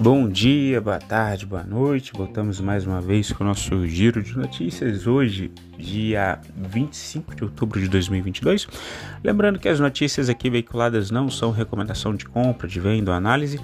Bom 0.00 0.28
dia, 0.28 0.80
boa 0.80 1.00
tarde, 1.00 1.44
boa 1.44 1.64
noite. 1.64 2.12
Voltamos 2.14 2.60
mais 2.60 2.86
uma 2.86 3.00
vez 3.00 3.32
com 3.32 3.42
o 3.42 3.46
nosso 3.48 3.84
giro 3.88 4.22
de 4.22 4.38
notícias 4.38 5.08
hoje, 5.08 5.50
dia 5.76 6.40
25 6.56 7.34
de 7.34 7.42
outubro 7.42 7.80
de 7.80 7.88
2022. 7.88 8.68
Lembrando 9.24 9.58
que 9.58 9.68
as 9.68 9.80
notícias 9.80 10.28
aqui 10.28 10.48
veiculadas 10.48 11.10
não 11.10 11.28
são 11.28 11.50
recomendação 11.50 12.14
de 12.14 12.26
compra, 12.26 12.68
de 12.68 12.78
venda 12.78 13.10
ou 13.10 13.16
análise, 13.16 13.58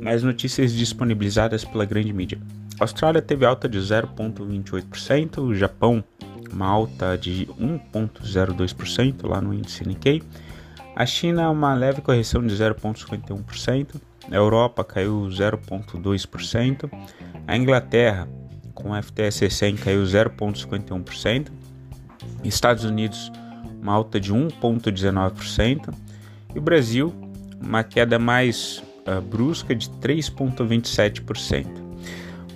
mas 0.00 0.22
notícias 0.22 0.72
disponibilizadas 0.72 1.62
pela 1.62 1.84
grande 1.84 2.10
mídia. 2.10 2.38
A 2.80 2.84
Austrália 2.84 3.20
teve 3.20 3.44
alta 3.44 3.68
de 3.68 3.78
0,28%, 3.78 5.42
o 5.42 5.54
Japão 5.54 6.02
uma 6.50 6.66
alta 6.66 7.18
de 7.18 7.46
1,02% 7.60 9.28
lá 9.28 9.42
no 9.42 9.52
índice 9.52 9.86
Nikkei. 9.86 10.22
A 10.94 11.04
China 11.04 11.50
uma 11.50 11.74
leve 11.74 12.00
correção 12.00 12.46
de 12.46 12.54
0,51%. 12.56 14.00
A 14.30 14.34
Europa 14.34 14.84
caiu 14.84 15.28
0,2%. 15.28 16.90
A 17.46 17.56
Inglaterra, 17.56 18.28
com 18.74 18.90
o 18.90 19.02
FTSE 19.02 19.48
100, 19.50 19.76
caiu 19.76 20.02
0,51%. 20.02 21.48
Estados 22.44 22.84
Unidos, 22.84 23.32
uma 23.80 23.92
alta 23.92 24.20
de 24.20 24.32
1,19%. 24.32 25.94
E 26.54 26.58
o 26.58 26.62
Brasil, 26.62 27.14
uma 27.60 27.84
queda 27.84 28.18
mais 28.18 28.82
uh, 29.06 29.20
brusca 29.20 29.74
de 29.74 29.88
3,27%. 29.90 31.66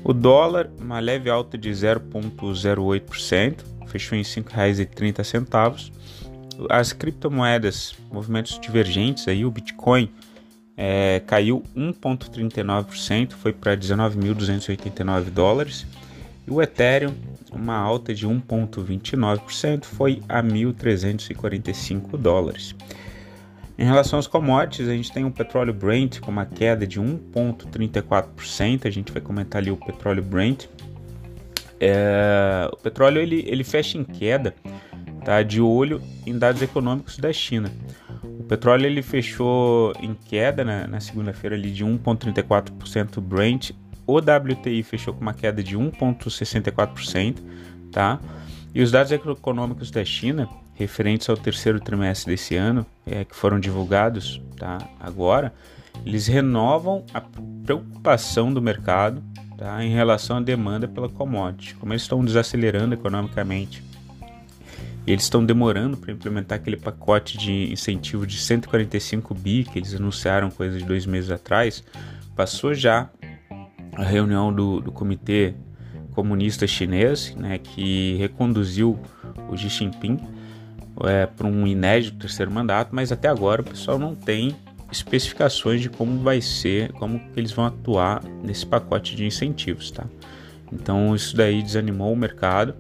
O 0.03 0.13
dólar, 0.13 0.71
uma 0.81 0.99
leve 0.99 1.29
alta 1.29 1.59
de 1.59 1.71
0,08%, 1.71 3.59
fechou 3.87 4.17
em 4.17 4.23
R$ 4.23 4.29
5,30. 4.29 5.93
As 6.69 6.93
criptomoedas, 6.93 7.95
movimentos 8.11 8.59
divergentes, 8.59 9.29
aí 9.29 9.45
o 9.45 9.51
Bitcoin 9.51 10.11
é, 10.83 11.21
caiu 11.27 11.63
1,39%, 11.77 13.33
foi 13.33 13.53
para 13.53 13.77
19.289 13.77 15.25
dólares. 15.25 15.87
E 16.49 16.51
o 16.51 16.63
Ethereum, 16.63 17.13
uma 17.53 17.77
alta 17.77 18.15
de 18.15 18.27
1,29%, 18.27 19.85
foi 19.85 20.23
a 20.27 20.43
1.345 20.43 22.17
dólares. 22.17 22.75
Em 23.79 23.85
relação 23.85 24.19
aos 24.19 24.27
commodities, 24.27 24.89
a 24.89 24.95
gente 24.95 25.13
tem 25.13 25.23
o 25.27 25.31
petróleo 25.31 25.75
Brent 25.75 26.19
com 26.21 26.31
uma 26.31 26.47
queda 26.47 26.87
de 26.87 26.99
1,34%. 26.99 28.87
A 28.87 28.91
gente 28.91 29.13
vai 29.13 29.21
comentar 29.21 29.61
ali 29.61 29.71
o 29.71 29.77
petróleo 29.77 30.23
Brent. 30.23 30.65
É, 31.79 32.71
o 32.73 32.77
petróleo 32.79 33.21
ele, 33.21 33.45
ele 33.47 33.65
fecha 33.65 33.99
em 33.99 34.05
queda, 34.05 34.55
tá? 35.27 35.43
De 35.43 35.61
olho 35.61 36.01
em 36.27 36.39
dados 36.39 36.63
econômicos 36.63 37.19
da 37.19 37.31
China. 37.35 37.71
Petróleo 38.51 38.87
ele 38.87 39.01
fechou 39.01 39.93
em 40.01 40.13
queda 40.13 40.65
né, 40.65 40.85
na 40.89 40.99
segunda-feira 40.99 41.55
ali 41.55 41.71
de 41.71 41.85
1,34% 41.85 43.21
Brent. 43.21 43.71
O 44.05 44.17
WTI 44.19 44.83
fechou 44.83 45.15
com 45.15 45.21
uma 45.21 45.33
queda 45.33 45.63
de 45.63 45.79
1,64%, 45.79 47.37
tá? 47.93 48.19
E 48.75 48.83
os 48.83 48.91
dados 48.91 49.13
econômicos 49.13 49.93
da 49.93 50.05
China, 50.05 50.49
referentes 50.75 51.31
ao 51.31 51.37
terceiro 51.37 51.79
trimestre 51.79 52.33
desse 52.33 52.57
ano, 52.57 52.85
é, 53.07 53.25
que 53.25 53.37
foram 53.37 53.61
divulgados 53.61 54.43
tá, 54.57 54.79
agora, 54.99 55.55
eles 56.05 56.27
renovam 56.27 57.07
a 57.15 57.23
preocupação 57.65 58.53
do 58.53 58.61
mercado 58.61 59.23
tá, 59.57 59.85
em 59.85 59.91
relação 59.95 60.39
à 60.39 60.41
demanda 60.41 60.89
pela 60.89 61.09
commodity. 61.09 61.77
Como 61.77 61.93
eles 61.93 62.03
estão 62.03 62.25
desacelerando 62.25 62.95
economicamente 62.95 63.81
e 65.07 65.13
eles 65.13 65.25
estão 65.25 65.45
demorando 65.45 65.97
para 65.97 66.13
implementar 66.13 66.59
aquele 66.59 66.77
pacote 66.77 67.39
de 67.39 67.73
incentivo 67.73 68.27
de 68.27 68.39
145 68.39 69.35
bi 69.35 69.65
que 69.65 69.79
eles 69.79 69.95
anunciaram 69.95 70.51
coisa 70.51 70.79
de 70.79 70.85
dois 70.85 71.07
meses 71.07 71.31
atrás. 71.31 71.83
Passou 72.37 72.75
já 72.75 73.11
a 73.95 74.05
reunião 74.05 74.53
do, 74.53 74.81
do 74.81 74.93
comitê 74.93 75.55
comunista 76.13 76.67
chinês, 76.67 77.35
né, 77.35 77.59
que 77.59 78.17
reconduziu 78.17 78.99
o 79.49 79.57
Xi 79.57 79.69
Jinping 79.69 80.19
é, 81.05 81.27
para 81.27 81.47
um 81.47 81.67
inédito 81.67 82.19
terceiro 82.19 82.51
mandato, 82.51 82.95
mas 82.95 83.11
até 83.11 83.29
agora 83.29 83.63
o 83.63 83.65
pessoal 83.65 83.99
não 83.99 84.15
tem 84.15 84.55
especificações 84.91 85.81
de 85.81 85.89
como 85.89 86.21
vai 86.21 86.41
ser, 86.41 86.93
como 86.93 87.21
eles 87.37 87.53
vão 87.53 87.65
atuar 87.65 88.23
nesse 88.43 88.67
pacote 88.67 89.15
de 89.15 89.25
incentivos, 89.25 89.91
tá? 89.91 90.05
Então 90.73 91.15
isso 91.15 91.37
daí 91.37 91.63
desanimou 91.63 92.13
o 92.13 92.17
mercado 92.17 92.75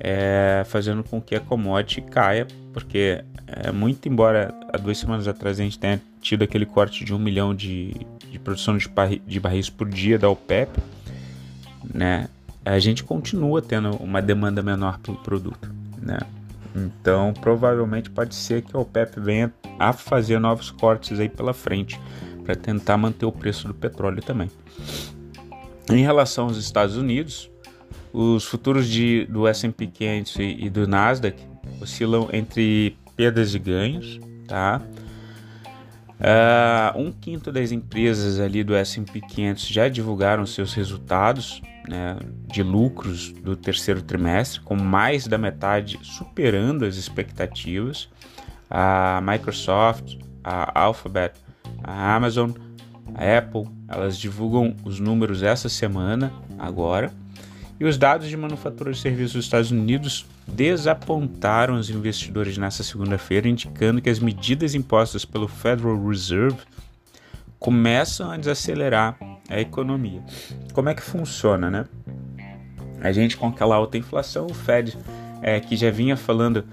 é, 0.00 0.62
fazendo 0.66 1.02
com 1.02 1.20
que 1.20 1.34
a 1.34 1.40
commodity 1.40 2.00
caia, 2.00 2.46
porque 2.72 3.24
é, 3.46 3.70
muito 3.70 4.08
embora 4.08 4.54
há 4.72 4.76
duas 4.76 4.98
semanas 4.98 5.26
atrás 5.28 5.60
a 5.60 5.62
gente 5.62 5.78
tenha 5.78 6.00
tido 6.20 6.42
aquele 6.42 6.66
corte 6.66 7.04
de 7.04 7.14
um 7.14 7.18
milhão 7.18 7.54
de, 7.54 7.94
de 8.30 8.38
produção 8.38 8.76
de, 8.76 8.88
barri, 8.88 9.22
de 9.26 9.40
barris 9.40 9.70
por 9.70 9.88
dia 9.88 10.18
da 10.18 10.28
OPEP, 10.28 10.78
né, 11.94 12.28
a 12.64 12.78
gente 12.78 13.04
continua 13.04 13.62
tendo 13.62 13.90
uma 13.96 14.20
demanda 14.20 14.62
menor 14.62 14.98
pelo 14.98 15.16
produto, 15.18 15.72
né? 16.02 16.18
Então, 16.74 17.32
provavelmente 17.40 18.10
pode 18.10 18.34
ser 18.34 18.60
que 18.62 18.76
a 18.76 18.80
OPEP 18.80 19.18
venha 19.18 19.52
a 19.78 19.92
fazer 19.94 20.38
novos 20.38 20.70
cortes 20.70 21.18
aí 21.18 21.28
pela 21.28 21.54
frente 21.54 21.98
para 22.44 22.54
tentar 22.54 22.98
manter 22.98 23.24
o 23.24 23.32
preço 23.32 23.66
do 23.66 23.72
petróleo 23.72 24.22
também. 24.22 24.50
Em 25.90 26.02
relação 26.02 26.46
aos 26.46 26.58
Estados 26.58 26.96
Unidos, 26.96 27.50
os 28.18 28.46
futuros 28.46 28.88
de, 28.88 29.26
do 29.26 29.46
S&P 29.46 29.86
500 29.88 30.36
e, 30.38 30.70
do 30.70 30.88
Nasdaq 30.88 31.38
oscilam 31.82 32.30
entre 32.32 32.96
perdas 33.14 33.54
e 33.54 33.58
ganhos, 33.58 34.18
tá? 34.48 34.80
Uh, 36.18 36.98
um 36.98 37.12
quinto 37.12 37.52
das 37.52 37.72
empresas 37.72 38.40
ali 38.40 38.64
do 38.64 38.74
S&P 38.74 39.20
500 39.20 39.68
já 39.68 39.86
divulgaram 39.90 40.46
seus 40.46 40.72
resultados 40.72 41.60
né, 41.86 42.16
de 42.46 42.62
lucros 42.62 43.32
do 43.32 43.54
terceiro 43.54 44.00
trimestre, 44.00 44.60
com 44.60 44.76
mais 44.76 45.26
da 45.26 45.36
metade 45.36 45.98
superando 46.02 46.86
as 46.86 46.96
expectativas. 46.96 48.08
A 48.70 49.20
Microsoft, 49.22 50.16
a 50.42 50.80
Alphabet, 50.80 51.34
a 51.84 52.14
Amazon, 52.14 52.50
a 53.14 53.36
Apple, 53.36 53.64
elas 53.86 54.16
divulgam 54.16 54.74
os 54.86 54.98
números 54.98 55.42
essa 55.42 55.68
semana 55.68 56.32
agora 56.58 57.12
e 57.78 57.84
os 57.84 57.98
dados 57.98 58.28
de 58.28 58.36
manufatura 58.36 58.92
de 58.92 58.98
serviços 58.98 59.34
dos 59.34 59.44
Estados 59.44 59.70
Unidos 59.70 60.26
desapontaram 60.46 61.74
os 61.74 61.90
investidores 61.90 62.56
nesta 62.56 62.82
segunda-feira, 62.82 63.48
indicando 63.48 64.00
que 64.00 64.08
as 64.08 64.18
medidas 64.18 64.74
impostas 64.74 65.24
pelo 65.24 65.46
Federal 65.46 66.02
Reserve 66.06 66.58
começam 67.58 68.30
a 68.30 68.36
desacelerar 68.36 69.18
a 69.48 69.60
economia. 69.60 70.22
Como 70.72 70.88
é 70.88 70.94
que 70.94 71.02
funciona, 71.02 71.70
né? 71.70 71.84
A 73.00 73.12
gente 73.12 73.36
com 73.36 73.48
aquela 73.48 73.76
alta 73.76 73.98
inflação, 73.98 74.46
o 74.46 74.54
Fed, 74.54 74.96
é, 75.42 75.60
que 75.60 75.76
já 75.76 75.90
vinha 75.90 76.16
falando 76.16 76.64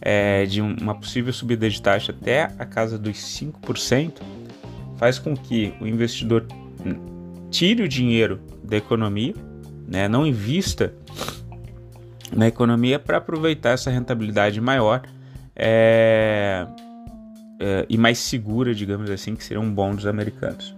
é, 0.00 0.46
de 0.46 0.60
uma 0.60 0.94
possível 0.94 1.32
subida 1.32 1.68
de 1.68 1.82
taxa 1.82 2.12
até 2.12 2.44
a 2.58 2.64
casa 2.64 2.96
dos 2.96 3.16
5%, 3.16 4.22
faz 4.96 5.18
com 5.18 5.36
que 5.36 5.74
o 5.80 5.86
investidor 5.86 6.46
tire 7.50 7.82
o 7.82 7.88
dinheiro 7.88 8.40
da 8.62 8.76
economia 8.76 9.34
né? 9.92 10.08
Não 10.08 10.26
invista 10.26 10.94
na 12.34 12.48
economia 12.48 12.98
para 12.98 13.18
aproveitar 13.18 13.72
essa 13.72 13.90
rentabilidade 13.90 14.58
maior 14.58 15.02
é, 15.54 16.66
é, 17.60 17.84
e 17.90 17.98
mais 17.98 18.16
segura, 18.16 18.74
digamos 18.74 19.10
assim, 19.10 19.36
que 19.36 19.44
seria 19.44 19.60
um 19.60 19.70
bom 19.70 19.94
dos 19.94 20.06
americanos. 20.06 20.74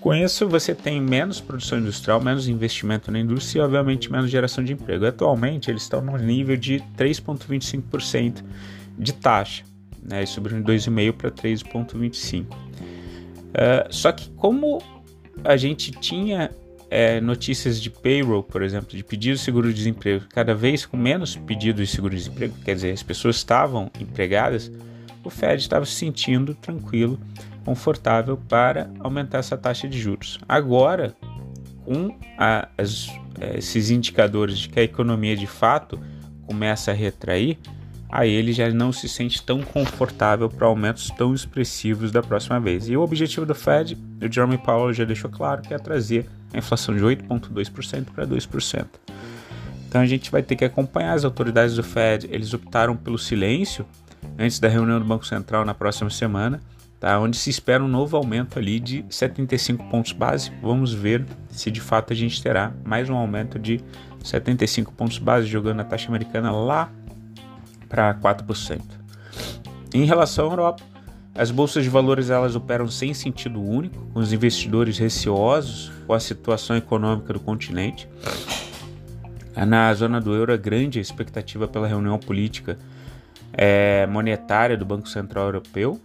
Com 0.00 0.12
isso, 0.12 0.48
você 0.48 0.74
tem 0.74 1.00
menos 1.00 1.40
produção 1.40 1.78
industrial, 1.78 2.20
menos 2.20 2.48
investimento 2.48 3.12
na 3.12 3.20
indústria 3.20 3.60
e, 3.60 3.64
obviamente, 3.64 4.10
menos 4.10 4.28
geração 4.28 4.64
de 4.64 4.72
emprego. 4.72 5.06
Atualmente, 5.06 5.70
eles 5.70 5.82
estão 5.82 6.00
no 6.00 6.16
nível 6.16 6.56
de 6.56 6.82
3,25% 6.98 8.42
de 8.98 9.12
taxa, 9.12 9.62
né? 10.02 10.24
Isso 10.24 10.34
subiu 10.34 10.60
de 10.60 10.64
2,5% 10.64 11.12
para 11.12 11.30
3,25%. 11.30 12.46
Uh, 12.50 12.54
só 13.90 14.10
que, 14.10 14.28
como 14.30 14.82
a 15.44 15.56
gente 15.56 15.92
tinha 15.92 16.50
é, 16.90 17.20
notícias 17.20 17.80
de 17.80 17.88
payroll, 17.88 18.42
por 18.42 18.62
exemplo, 18.62 18.96
de 18.96 19.04
pedido 19.04 19.36
de 19.36 19.42
seguro-desemprego, 19.42 20.24
cada 20.28 20.54
vez 20.54 20.84
com 20.84 20.96
menos 20.96 21.36
pedidos 21.36 21.88
de 21.88 21.94
seguro-desemprego, 21.94 22.54
quer 22.64 22.74
dizer, 22.74 22.90
as 22.90 23.02
pessoas 23.02 23.36
estavam 23.36 23.88
empregadas, 23.98 24.70
o 25.22 25.30
Fed 25.30 25.62
estava 25.62 25.86
se 25.86 25.92
sentindo 25.92 26.52
tranquilo, 26.54 27.18
confortável 27.64 28.36
para 28.36 28.90
aumentar 28.98 29.38
essa 29.38 29.56
taxa 29.56 29.88
de 29.88 29.98
juros. 29.98 30.40
Agora, 30.48 31.14
com 31.84 32.16
a, 32.36 32.68
as, 32.76 33.08
é, 33.40 33.58
esses 33.58 33.90
indicadores 33.90 34.58
de 34.58 34.68
que 34.68 34.80
a 34.80 34.82
economia 34.82 35.36
de 35.36 35.46
fato 35.46 36.00
começa 36.44 36.90
a 36.90 36.94
retrair, 36.94 37.56
aí 38.08 38.32
ele 38.32 38.52
já 38.52 38.68
não 38.70 38.90
se 38.90 39.08
sente 39.08 39.40
tão 39.40 39.62
confortável 39.62 40.48
para 40.48 40.66
aumentos 40.66 41.08
tão 41.10 41.32
expressivos 41.32 42.10
da 42.10 42.22
próxima 42.22 42.58
vez. 42.58 42.88
E 42.88 42.96
o 42.96 43.02
objetivo 43.02 43.46
do 43.46 43.54
Fed, 43.54 43.96
o 44.20 44.32
Jeremy 44.32 44.58
Powell 44.58 44.92
já 44.92 45.04
deixou 45.04 45.30
claro, 45.30 45.62
que 45.62 45.72
é 45.72 45.78
trazer 45.78 46.26
a 46.52 46.58
inflação 46.58 46.94
de 46.94 47.02
8,2% 47.02 48.06
para 48.14 48.26
2%. 48.26 48.86
Então 49.88 50.00
a 50.00 50.06
gente 50.06 50.30
vai 50.30 50.42
ter 50.42 50.54
que 50.54 50.64
acompanhar 50.64 51.14
as 51.14 51.24
autoridades 51.24 51.74
do 51.74 51.82
Fed. 51.82 52.28
Eles 52.30 52.54
optaram 52.54 52.96
pelo 52.96 53.18
silêncio 53.18 53.84
antes 54.38 54.60
da 54.60 54.68
reunião 54.68 54.98
do 54.98 55.04
Banco 55.04 55.26
Central 55.26 55.64
na 55.64 55.74
próxima 55.74 56.10
semana. 56.10 56.60
tá? 57.00 57.18
onde 57.18 57.36
se 57.36 57.50
espera 57.50 57.82
um 57.82 57.88
novo 57.88 58.16
aumento 58.16 58.58
ali 58.58 58.78
de 58.78 59.04
75 59.08 59.88
pontos 59.88 60.12
base. 60.12 60.52
Vamos 60.62 60.92
ver 60.92 61.26
se 61.48 61.70
de 61.70 61.80
fato 61.80 62.12
a 62.12 62.16
gente 62.16 62.40
terá 62.42 62.72
mais 62.84 63.08
um 63.10 63.16
aumento 63.16 63.58
de 63.58 63.80
75 64.22 64.92
pontos 64.92 65.18
base, 65.18 65.46
jogando 65.46 65.80
a 65.80 65.84
taxa 65.84 66.08
americana 66.08 66.52
lá 66.52 66.90
para 67.88 68.14
4%. 68.14 68.80
Em 69.92 70.04
relação 70.04 70.46
à 70.46 70.52
Europa, 70.52 70.84
as 71.34 71.50
bolsas 71.50 71.84
de 71.84 71.90
valores 71.90 72.28
elas 72.28 72.56
operam 72.56 72.88
sem 72.88 73.14
sentido 73.14 73.62
único, 73.62 74.04
com 74.12 74.20
os 74.20 74.32
investidores 74.32 74.98
receosos 74.98 75.92
com 76.06 76.12
a 76.12 76.20
situação 76.20 76.76
econômica 76.76 77.32
do 77.32 77.40
continente. 77.40 78.08
Na 79.66 79.92
zona 79.94 80.20
do 80.20 80.34
euro 80.34 80.56
grande 80.58 80.98
a 80.98 81.02
expectativa 81.02 81.68
pela 81.68 81.86
reunião 81.86 82.18
política 82.18 82.78
é, 83.52 84.06
monetária 84.06 84.76
do 84.76 84.84
Banco 84.84 85.08
Central 85.08 85.46
Europeu, 85.46 86.00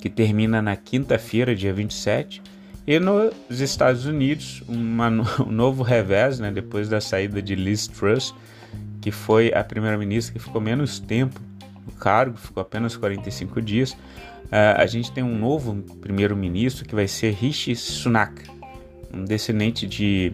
que 0.00 0.08
termina 0.08 0.60
na 0.60 0.76
quinta-feira, 0.76 1.54
dia 1.54 1.72
27. 1.72 2.42
E 2.86 2.98
nos 2.98 3.60
Estados 3.60 4.06
Unidos, 4.06 4.62
uma, 4.68 5.08
um 5.40 5.50
novo 5.50 5.82
revés, 5.82 6.38
né, 6.38 6.50
depois 6.50 6.88
da 6.88 7.00
saída 7.00 7.40
de 7.40 7.54
Liz 7.54 7.86
Truss, 7.86 8.34
que 9.00 9.10
foi 9.10 9.52
a 9.54 9.62
primeira-ministra 9.64 10.34
que 10.34 10.38
ficou 10.38 10.60
menos 10.60 10.98
tempo 10.98 11.40
no 11.88 11.98
cargo, 11.98 12.36
ficou 12.36 12.60
apenas 12.60 12.96
45 12.96 13.60
dias. 13.62 13.92
Uh, 13.92 14.76
a 14.76 14.86
gente 14.86 15.10
tem 15.12 15.24
um 15.24 15.36
novo 15.36 15.82
primeiro-ministro 16.00 16.84
que 16.84 16.94
vai 16.94 17.08
ser 17.08 17.32
Rishi 17.32 17.74
Sunak, 17.74 18.44
um 19.12 19.24
descendente 19.24 19.86
de 19.86 20.32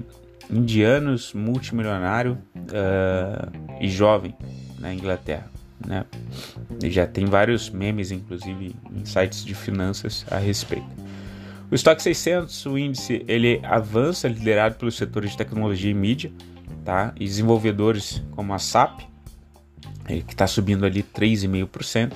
indianos, 0.50 1.32
multimilionário 1.32 2.38
uh, 2.54 3.78
e 3.80 3.88
jovem 3.88 4.34
na 4.78 4.92
Inglaterra. 4.92 5.50
Né? 5.84 6.04
Já 6.84 7.06
tem 7.06 7.26
vários 7.26 7.70
memes, 7.70 8.10
inclusive, 8.10 8.74
em 8.94 9.04
sites 9.04 9.44
de 9.44 9.54
finanças 9.54 10.24
a 10.30 10.38
respeito. 10.38 10.86
O 11.70 11.74
estoque 11.74 12.02
600, 12.02 12.66
o 12.66 12.78
índice, 12.78 13.24
ele 13.26 13.60
avança 13.64 14.28
liderado 14.28 14.76
pelos 14.76 14.96
setores 14.96 15.32
de 15.32 15.36
tecnologia 15.36 15.90
e 15.90 15.94
mídia, 15.94 16.30
tá? 16.84 17.12
E 17.16 17.24
desenvolvedores 17.24 18.22
como 18.32 18.52
a 18.52 18.58
SAP, 18.58 19.00
que 20.04 20.32
está 20.32 20.46
subindo 20.46 20.84
ali 20.84 21.02
3,5%. 21.02 22.12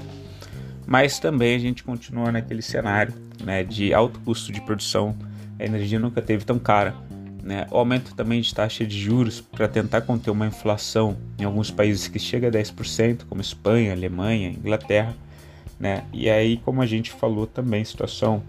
Mas 0.87 1.19
também 1.19 1.55
a 1.55 1.59
gente 1.59 1.85
continua 1.85 2.33
naquele 2.33 2.63
cenário 2.63 3.15
né, 3.43 3.63
de 3.63 3.93
alto 3.93 4.19
custo 4.21 4.53
de 4.53 4.61
produção. 4.61 5.17
A 5.59 5.65
energia 5.65 5.99
nunca 5.99 6.23
teve 6.23 6.45
tão 6.45 6.59
cara 6.59 6.95
né? 7.49 7.67
O 7.71 7.79
aumento 7.79 8.15
também 8.15 8.43
de 8.43 8.55
taxa 8.55 8.85
de 8.85 9.01
juros 9.01 9.41
para 9.41 9.67
tentar 9.67 10.03
conter 10.03 10.31
uma 10.31 10.47
inflação 10.47 11.17
em 11.39 11.45
alguns 11.45 11.71
países 11.71 12.07
que 12.07 12.19
chega 12.19 12.49
a 12.49 12.51
10%, 12.51 13.23
como 13.27 13.41
Espanha, 13.41 13.93
Alemanha, 13.93 14.51
Inglaterra. 14.51 15.17
Né? 15.81 16.05
E 16.13 16.29
aí, 16.29 16.59
como 16.59 16.83
a 16.83 16.87
gente 16.87 17.11
falou 17.11 17.47
também, 17.47 17.83
situação 17.87 18.43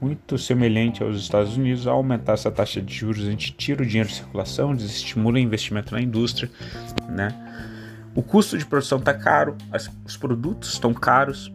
muito 0.00 0.38
semelhante 0.38 1.02
aos 1.02 1.16
Estados 1.16 1.56
Unidos, 1.56 1.88
ao 1.88 1.96
aumentar 1.96 2.34
essa 2.34 2.48
taxa 2.48 2.80
de 2.80 2.94
juros, 2.94 3.26
a 3.26 3.30
gente 3.30 3.52
tira 3.54 3.82
o 3.82 3.86
dinheiro 3.86 4.08
de 4.08 4.14
circulação, 4.14 4.72
desestimula 4.72 5.34
o 5.34 5.40
investimento 5.40 5.92
na 5.92 6.00
indústria, 6.00 6.48
né? 7.08 7.30
O 8.14 8.22
custo 8.22 8.56
de 8.56 8.64
produção 8.64 8.98
está 8.98 9.12
caro, 9.12 9.56
as, 9.72 9.90
os 10.04 10.16
produtos 10.16 10.72
estão 10.72 10.94
caros, 10.94 11.52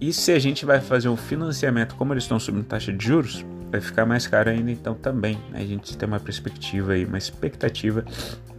e 0.00 0.12
se 0.12 0.30
a 0.32 0.38
gente 0.38 0.64
vai 0.64 0.80
fazer 0.80 1.08
um 1.08 1.16
financiamento, 1.16 1.94
como 1.96 2.12
eles 2.12 2.24
estão 2.24 2.38
subindo 2.38 2.64
taxa 2.64 2.92
de 2.92 3.04
juros, 3.04 3.44
vai 3.70 3.80
ficar 3.80 4.06
mais 4.06 4.26
caro 4.26 4.50
ainda, 4.50 4.70
então 4.70 4.94
também 4.94 5.38
né, 5.50 5.60
a 5.60 5.66
gente 5.66 5.96
tem 5.96 6.06
uma 6.06 6.20
perspectiva 6.20 6.96
e 6.96 7.04
uma 7.04 7.18
expectativa 7.18 8.04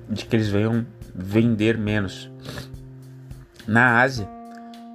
de 0.10 0.26
que 0.26 0.36
eles 0.36 0.50
venham 0.50 0.86
vender 1.16 1.78
menos. 1.78 2.30
Na 3.68 4.02
Ásia, 4.02 4.28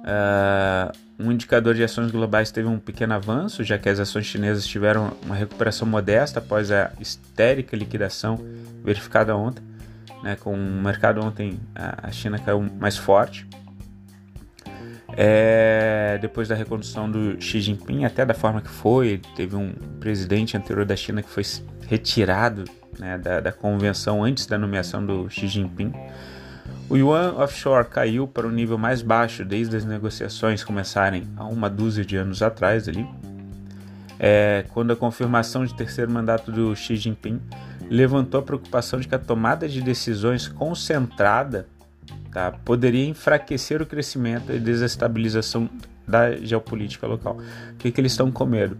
uh, 0.01 0.91
um 1.17 1.31
indicador 1.31 1.73
de 1.73 1.83
ações 1.83 2.11
globais 2.11 2.51
teve 2.51 2.67
um 2.67 2.77
pequeno 2.77 3.13
avanço, 3.13 3.63
já 3.63 3.77
que 3.77 3.89
as 3.89 3.99
ações 3.99 4.25
chinesas 4.25 4.67
tiveram 4.67 5.13
uma 5.25 5.35
recuperação 5.35 5.87
modesta 5.87 6.39
após 6.39 6.71
a 6.71 6.91
histérica 6.99 7.75
liquidação 7.75 8.39
verificada 8.83 9.35
ontem. 9.35 9.63
Né, 10.23 10.35
com 10.35 10.53
o 10.53 10.81
mercado 10.81 11.23
ontem, 11.23 11.59
a 11.75 12.11
China 12.11 12.39
caiu 12.39 12.61
mais 12.79 12.97
forte. 12.97 13.47
É, 15.17 16.17
depois 16.19 16.49
da 16.49 16.55
recondução 16.55 17.09
do 17.09 17.41
Xi 17.41 17.61
Jinping, 17.61 18.03
até 18.03 18.25
da 18.25 18.33
forma 18.33 18.61
que 18.61 18.69
foi, 18.69 19.21
teve 19.35 19.55
um 19.55 19.71
presidente 19.99 20.57
anterior 20.57 20.85
da 20.85 20.95
China 20.95 21.21
que 21.21 21.29
foi 21.29 21.43
retirado 21.87 22.65
né, 22.99 23.17
da, 23.17 23.39
da, 23.39 23.51
convenção 23.51 24.23
antes 24.23 24.45
da 24.45 24.57
nomeação 24.57 25.05
do 25.05 25.29
Xi 25.29 25.47
Jinping. 25.47 25.93
O 26.89 26.97
yuan 26.97 27.33
offshore 27.37 27.87
caiu 27.87 28.27
para 28.27 28.45
o 28.45 28.51
nível 28.51 28.77
mais 28.77 29.01
baixo 29.01 29.45
desde 29.45 29.75
as 29.77 29.85
negociações 29.85 30.63
começarem 30.63 31.23
há 31.37 31.45
uma 31.45 31.69
dúzia 31.69 32.03
de 32.03 32.17
anos 32.17 32.41
atrás 32.41 32.87
ali, 32.87 33.07
é, 34.19 34.65
quando 34.73 34.91
a 34.91 34.95
confirmação 34.95 35.65
de 35.65 35.73
terceiro 35.75 36.11
mandato 36.11 36.51
do 36.51 36.75
Xi 36.75 36.95
Jinping 36.97 37.41
levantou 37.89 38.39
a 38.39 38.43
preocupação 38.43 38.99
de 38.99 39.07
que 39.07 39.15
a 39.15 39.19
tomada 39.19 39.67
de 39.67 39.81
decisões 39.81 40.47
concentrada 40.47 41.67
tá? 42.31 42.51
poderia 42.51 43.05
enfraquecer 43.07 43.81
o 43.81 43.85
crescimento 43.85 44.51
e 44.51 44.59
desestabilização 44.59 45.69
da 46.07 46.35
geopolítica 46.35 47.07
local. 47.07 47.37
O 47.71 47.75
que, 47.77 47.91
que 47.91 48.01
eles 48.01 48.11
estão 48.11 48.31
com 48.31 48.45
medo? 48.45 48.77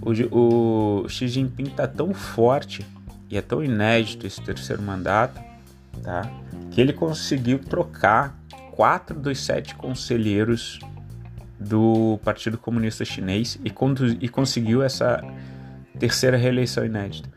O, 0.00 1.02
o 1.02 1.08
Xi 1.08 1.28
Jinping 1.28 1.64
está 1.64 1.86
tão 1.86 2.14
forte 2.14 2.86
e 3.30 3.36
é 3.36 3.42
tão 3.42 3.62
inédito 3.62 4.26
esse 4.26 4.40
terceiro 4.40 4.82
mandato, 4.82 5.40
tá? 6.02 6.30
que 6.70 6.80
ele 6.80 6.92
conseguiu 6.92 7.58
trocar 7.58 8.38
quatro 8.72 9.18
dos 9.18 9.44
sete 9.44 9.74
conselheiros 9.74 10.78
do 11.58 12.18
Partido 12.24 12.56
Comunista 12.56 13.04
Chinês 13.04 13.58
e, 13.64 13.72
e 14.20 14.28
conseguiu 14.28 14.82
essa 14.82 15.22
terceira 15.98 16.36
reeleição 16.36 16.84
inédita. 16.84 17.28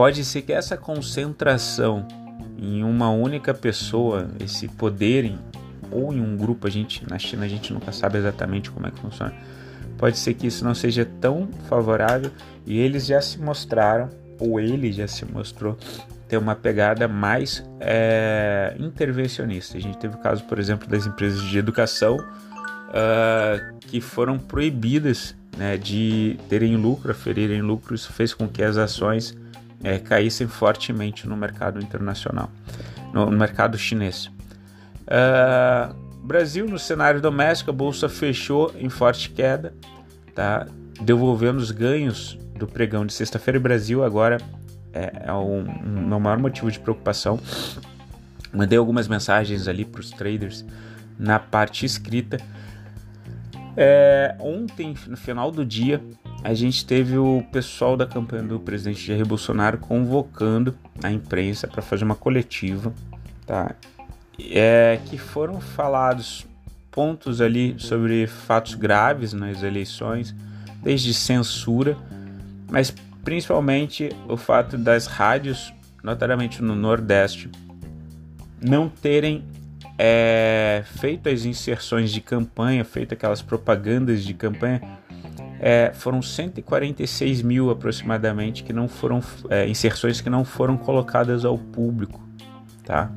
Pode 0.00 0.24
ser 0.24 0.40
que 0.40 0.50
essa 0.54 0.78
concentração 0.78 2.08
em 2.56 2.82
uma 2.82 3.10
única 3.10 3.52
pessoa 3.52 4.30
esse 4.42 4.66
poder 4.66 5.26
em, 5.26 5.38
ou 5.90 6.10
em 6.10 6.22
um 6.22 6.38
grupo, 6.38 6.66
a 6.66 6.70
gente 6.70 7.06
na 7.06 7.18
China 7.18 7.44
a 7.44 7.48
gente 7.48 7.70
nunca 7.70 7.92
sabe 7.92 8.16
exatamente 8.16 8.70
como 8.70 8.86
é 8.86 8.90
que 8.90 8.98
funciona. 8.98 9.34
Pode 9.98 10.16
ser 10.16 10.32
que 10.32 10.46
isso 10.46 10.64
não 10.64 10.74
seja 10.74 11.06
tão 11.20 11.50
favorável 11.68 12.30
e 12.64 12.78
eles 12.78 13.04
já 13.04 13.20
se 13.20 13.38
mostraram, 13.38 14.08
ou 14.38 14.58
ele 14.58 14.90
já 14.90 15.06
se 15.06 15.26
mostrou 15.26 15.76
ter 16.26 16.38
uma 16.38 16.54
pegada 16.54 17.06
mais 17.06 17.62
é, 17.78 18.74
intervencionista. 18.78 19.76
A 19.76 19.80
gente 19.82 19.98
teve 19.98 20.14
o 20.14 20.18
caso, 20.20 20.44
por 20.44 20.58
exemplo, 20.58 20.88
das 20.88 21.04
empresas 21.04 21.42
de 21.42 21.58
educação 21.58 22.16
uh, 22.16 23.78
que 23.80 24.00
foram 24.00 24.38
proibidas 24.38 25.36
né, 25.58 25.76
de 25.76 26.38
terem 26.48 26.74
lucro, 26.74 27.10
aferirem 27.10 27.60
lucro. 27.60 27.94
Isso 27.94 28.10
fez 28.14 28.32
com 28.32 28.48
que 28.48 28.62
as 28.62 28.78
ações 28.78 29.36
é, 29.82 29.98
caíssem 29.98 30.46
fortemente 30.46 31.28
no 31.28 31.36
mercado 31.36 31.80
internacional, 31.80 32.50
no, 33.12 33.30
no 33.30 33.38
mercado 33.38 33.78
chinês. 33.78 34.30
Uh, 35.06 35.94
Brasil, 36.22 36.66
no 36.66 36.78
cenário 36.78 37.20
doméstico, 37.20 37.70
a 37.70 37.72
bolsa 37.74 38.08
fechou 38.08 38.72
em 38.78 38.88
forte 38.88 39.30
queda, 39.30 39.74
tá? 40.34 40.66
devolvendo 41.00 41.58
os 41.58 41.70
ganhos 41.70 42.38
do 42.56 42.66
pregão 42.66 43.06
de 43.06 43.12
sexta-feira. 43.12 43.58
E 43.58 43.60
Brasil 43.60 44.04
agora 44.04 44.38
é, 44.92 45.24
é 45.26 45.32
o 45.32 45.42
um, 45.42 46.06
meu 46.08 46.20
maior 46.20 46.38
motivo 46.38 46.70
de 46.70 46.78
preocupação. 46.78 47.40
Mandei 48.52 48.78
algumas 48.78 49.08
mensagens 49.08 49.66
ali 49.66 49.84
para 49.84 50.00
os 50.00 50.10
traders 50.10 50.64
na 51.18 51.38
parte 51.38 51.86
escrita. 51.86 52.36
É, 53.76 54.36
ontem, 54.40 54.94
no 55.06 55.16
final 55.16 55.50
do 55.50 55.64
dia, 55.64 56.02
a 56.42 56.54
gente 56.54 56.84
teve 56.84 57.18
o 57.18 57.42
pessoal 57.52 57.96
da 57.96 58.06
campanha 58.06 58.42
do 58.42 58.58
presidente 58.58 59.06
Jair 59.06 59.26
Bolsonaro 59.26 59.78
convocando 59.78 60.74
a 61.02 61.10
imprensa 61.10 61.68
para 61.68 61.82
fazer 61.82 62.04
uma 62.04 62.14
coletiva, 62.14 62.92
tá? 63.46 63.74
É, 64.38 64.98
que 65.06 65.18
foram 65.18 65.60
falados 65.60 66.46
pontos 66.90 67.40
ali 67.40 67.74
sobre 67.78 68.26
fatos 68.26 68.74
graves 68.74 69.32
nas 69.34 69.62
eleições, 69.62 70.34
desde 70.82 71.12
censura, 71.12 71.96
mas 72.70 72.92
principalmente 73.22 74.08
o 74.26 74.36
fato 74.36 74.78
das 74.78 75.06
rádios, 75.06 75.72
notadamente 76.02 76.62
no 76.62 76.74
Nordeste, 76.74 77.50
não 78.60 78.88
terem 78.88 79.44
é, 79.98 80.82
feito 80.86 81.28
as 81.28 81.44
inserções 81.44 82.10
de 82.10 82.22
campanha, 82.22 82.82
feito 82.82 83.12
aquelas 83.12 83.42
propagandas 83.42 84.24
de 84.24 84.32
campanha 84.32 84.80
é, 85.60 85.92
foram 85.94 86.22
146 86.22 87.42
mil 87.42 87.70
aproximadamente 87.70 88.64
que 88.64 88.72
não 88.72 88.88
foram 88.88 89.22
é, 89.50 89.68
inserções 89.68 90.20
que 90.20 90.30
não 90.30 90.42
foram 90.42 90.78
colocadas 90.78 91.44
ao 91.44 91.58
público, 91.58 92.18
tá? 92.82 93.12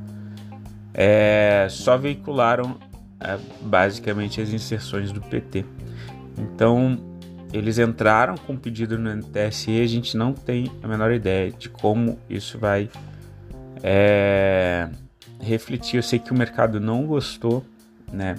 É, 0.93 1.67
só 1.69 1.97
veicularam 1.97 2.77
é, 3.19 3.39
basicamente 3.61 4.41
as 4.41 4.49
inserções 4.49 5.11
do 5.11 5.21
PT. 5.21 5.63
Então 6.37 6.99
eles 7.53 7.79
entraram 7.79 8.35
com 8.35 8.57
pedido 8.57 8.99
no 8.99 9.23
TSE 9.23 9.71
e 9.71 9.81
a 9.81 9.87
gente 9.87 10.17
não 10.17 10.33
tem 10.33 10.69
a 10.83 10.87
menor 10.87 11.13
ideia 11.13 11.49
de 11.49 11.69
como 11.69 12.19
isso 12.29 12.59
vai 12.59 12.89
é, 13.81 14.89
refletir. 15.39 15.97
Eu 15.97 16.03
sei 16.03 16.19
que 16.19 16.31
o 16.31 16.35
mercado 16.35 16.79
não 16.81 17.05
gostou, 17.05 17.63
né? 18.11 18.35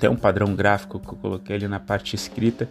Tem 0.00 0.08
um 0.08 0.16
padrão 0.16 0.54
gráfico 0.54 0.98
que 0.98 1.08
eu 1.08 1.18
coloquei 1.18 1.56
ali 1.56 1.68
na 1.68 1.78
parte 1.78 2.16
escrita, 2.16 2.68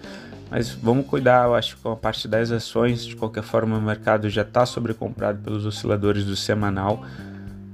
mas 0.50 0.71
vamos 0.71 1.05
cuidar, 1.05 1.45
eu 1.45 1.53
acho, 1.53 1.77
com 1.77 1.91
a 1.91 1.95
parte 1.95 2.27
das 2.27 2.51
ações. 2.51 3.05
De 3.05 3.15
qualquer 3.15 3.43
forma, 3.43 3.77
o 3.77 3.81
mercado 3.81 4.27
já 4.29 4.41
está 4.41 4.65
sobrecomprado 4.65 5.39
pelos 5.39 5.65
osciladores 5.65 6.25
do 6.25 6.36
semanal, 6.36 7.05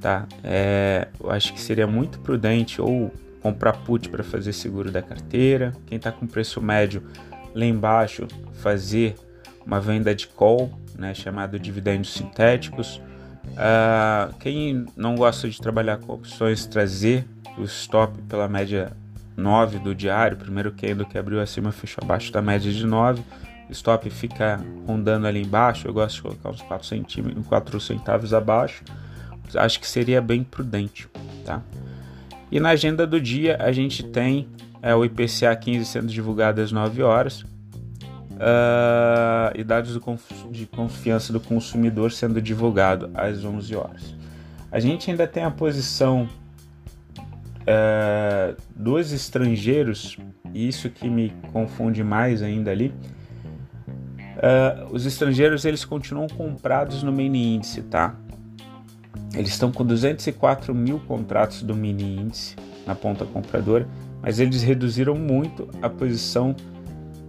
tá? 0.01 0.27
É, 0.43 1.07
eu 1.19 1.31
acho 1.31 1.53
que 1.53 1.61
seria 1.61 1.87
muito 1.87 2.19
prudente 2.19 2.81
ou 2.81 3.13
comprar 3.41 3.73
put 3.73 4.09
para 4.09 4.23
fazer 4.23 4.51
seguro 4.51 4.91
da 4.91 5.01
carteira. 5.01 5.71
Quem 5.85 5.95
está 5.95 6.11
com 6.11 6.27
preço 6.27 6.61
médio 6.61 7.01
lá 7.53 7.63
embaixo, 7.63 8.27
fazer 8.55 9.15
uma 9.65 9.79
venda 9.79 10.13
de 10.13 10.27
call, 10.27 10.69
né, 10.97 11.13
chamado 11.13 11.57
dividendos 11.57 12.13
sintéticos. 12.13 13.01
Uh, 13.51 14.33
quem 14.39 14.85
não 14.97 15.15
gosta 15.15 15.49
de 15.49 15.61
trabalhar 15.61 15.97
com 15.97 16.13
opções, 16.13 16.65
trazer 16.65 17.25
o 17.57 17.63
stop 17.63 18.21
pela 18.23 18.49
média 18.49 18.91
9 19.35 19.79
do 19.79 19.93
diário, 19.93 20.37
primeiro 20.37 20.71
candle 20.71 21.05
que 21.05 21.17
abriu 21.17 21.41
acima 21.41 21.71
fechou 21.71 22.03
abaixo 22.03 22.31
da 22.31 22.41
média 22.41 22.71
de 22.71 22.85
9, 22.85 23.21
o 23.69 23.71
stop 23.71 24.09
fica 24.09 24.63
rondando 24.87 25.27
ali 25.27 25.41
embaixo, 25.41 25.87
eu 25.87 25.93
gosto 25.93 26.15
de 26.15 26.21
colocar 26.21 26.49
uns 26.49 26.61
4, 26.61 26.87
centímetros, 26.87 27.47
4 27.47 27.79
centavos 27.79 28.33
abaixo, 28.33 28.83
acho 29.55 29.79
que 29.79 29.87
seria 29.87 30.21
bem 30.21 30.43
prudente, 30.43 31.07
tá? 31.45 31.61
E 32.51 32.59
na 32.59 32.69
agenda 32.69 33.05
do 33.05 33.19
dia 33.19 33.57
a 33.59 33.71
gente 33.71 34.03
tem 34.03 34.47
é, 34.81 34.93
o 34.93 35.03
IPCA 35.03 35.55
15 35.55 35.85
sendo 35.85 36.07
divulgado 36.07 36.61
às 36.61 36.71
9 36.71 37.01
horas, 37.01 37.43
uh, 38.35 39.51
e 39.55 39.63
dados 39.63 39.99
de 40.51 40.65
confiança 40.67 41.31
do 41.31 41.39
consumidor 41.39 42.11
sendo 42.11 42.41
divulgado 42.41 43.09
às 43.13 43.43
11 43.43 43.75
horas. 43.75 44.15
A 44.71 44.79
gente 44.79 45.09
ainda 45.09 45.27
tem 45.27 45.43
a 45.43 45.51
posição 45.51 46.27
uh, 47.65 48.55
dos 48.75 49.11
estrangeiros, 49.11 50.17
isso 50.53 50.89
que 50.89 51.09
me 51.09 51.33
confunde 51.51 52.03
mais 52.03 52.41
ainda 52.41 52.71
ali. 52.71 52.93
Uh, 54.35 54.93
os 54.93 55.05
estrangeiros 55.05 55.65
eles 55.65 55.83
continuam 55.85 56.27
comprados 56.27 57.03
no 57.03 57.11
mini 57.11 57.55
índice, 57.55 57.81
tá? 57.83 58.15
Eles 59.33 59.49
estão 59.49 59.71
com 59.71 59.85
204 59.85 60.73
mil 60.73 60.99
contratos 60.99 61.61
do 61.61 61.75
mini 61.75 62.17
índice 62.17 62.55
na 62.85 62.95
ponta 62.95 63.25
compradora, 63.25 63.87
mas 64.21 64.39
eles 64.39 64.61
reduziram 64.61 65.15
muito 65.15 65.67
a 65.81 65.89
posição 65.89 66.55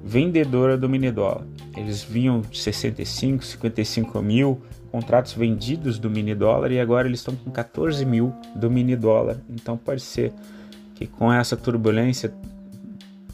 vendedora 0.05 0.77
do 0.77 0.89
mini 0.89 1.11
dólar. 1.11 1.47
Eles 1.77 2.03
vinham 2.03 2.41
de 2.41 2.59
65, 2.59 3.45
55 3.45 4.23
mil 4.23 4.63
contratos 4.91 5.35
vendidos 5.35 5.99
do 5.99 6.09
mini 6.09 6.35
dólar 6.35 6.73
e 6.73 6.81
agora 6.81 7.07
eles 7.07 7.21
estão 7.21 7.37
com 7.37 7.51
14 7.51 8.05
mil 8.07 8.33
do 8.55 8.71
mini 8.71 8.97
dólar. 8.97 9.37
Então 9.51 9.77
pode 9.77 10.01
ser 10.01 10.33
que 10.95 11.07
com 11.07 11.31
essa 11.31 11.57
turbulência, 11.57 12.33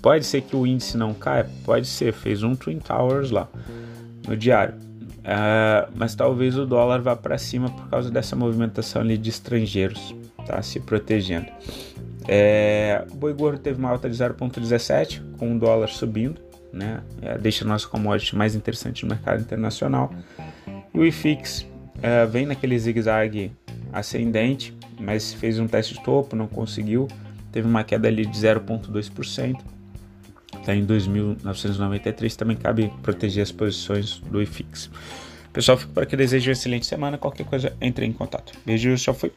pode 0.01 0.25
ser 0.25 0.43
que 0.43 0.57
o 0.57 0.67
índice 0.67 0.97
não 0.97 1.15
caia, 1.15 1.49
pode 1.65 1.87
ser, 1.87 2.13
fez 2.13 2.43
um 2.43 2.57
Twin 2.57 2.81
Towers 2.81 3.31
lá 3.31 3.49
no 4.27 4.37
diário. 4.37 4.75
Uh, 4.75 5.89
mas 5.95 6.17
talvez 6.17 6.59
o 6.59 6.67
dólar 6.67 7.01
vá 7.01 7.15
para 7.15 7.39
cima 7.39 7.71
por 7.71 7.89
causa 7.89 8.11
dessa 8.11 8.35
movimentação 8.35 9.03
ali 9.03 9.17
de 9.17 9.31
estrangeiros, 9.31 10.13
tá? 10.45 10.61
Se 10.63 10.81
protegendo. 10.81 11.47
É, 12.27 13.05
o 13.13 13.15
boi 13.15 13.33
gordo 13.33 13.59
teve 13.61 13.79
uma 13.79 13.91
alta 13.91 14.11
de 14.11 14.17
0,17 14.17 15.23
com 15.39 15.55
o 15.55 15.59
dólar 15.59 15.89
subindo 15.89 16.41
né? 16.73 17.03
É, 17.21 17.39
deixa 17.39 17.65
nosso 17.65 17.89
commodity 17.89 18.37
mais 18.37 18.55
interessante 18.55 19.05
no 19.05 19.11
mercado 19.11 19.41
internacional. 19.41 20.13
E 20.95 20.99
o 20.99 21.05
IFIX 21.05 21.67
é, 22.03 22.27
vem 22.27 22.47
naquele 22.47 22.79
zigue-zague 22.79 23.53
ascendente, 23.93 24.75
mas 24.99 25.33
fez 25.33 25.59
um 25.59 25.67
teste 25.67 25.95
de 25.95 26.03
topo, 26.03 26.35
não 26.35 26.47
conseguiu, 26.47 27.09
teve 27.51 27.69
uma 27.69 27.85
queda 27.85 28.09
ali 28.09 28.25
de 28.25 28.39
0,2%. 28.39 29.57
Está 30.59 30.75
em 30.75 30.87
2.993, 30.87 32.37
também 32.37 32.57
cabe 32.57 32.93
proteger 33.03 33.43
as 33.43 33.51
posições 33.51 34.19
do 34.19 34.41
IFIX. 34.41 34.91
Pessoal, 35.53 35.77
fico 35.77 35.93
por 35.93 36.03
aqui, 36.03 36.17
desejo 36.17 36.49
uma 36.49 36.53
excelente 36.53 36.87
semana. 36.87 37.19
Qualquer 37.19 37.45
coisa, 37.45 37.75
entre 37.81 38.07
em 38.07 38.13
contato. 38.13 38.53
Beijo, 38.65 38.95
tchau, 38.97 39.15
fui. 39.15 39.33